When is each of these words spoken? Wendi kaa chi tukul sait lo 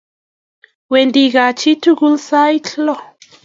Wendi 0.91 1.23
kaa 1.33 1.51
chi 1.59 1.71
tukul 1.83 2.15
sait 2.27 2.67
lo 2.85 2.93